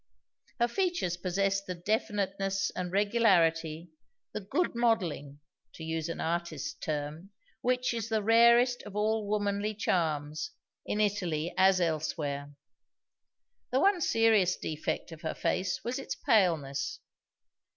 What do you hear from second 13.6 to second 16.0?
The one serious defect of her face was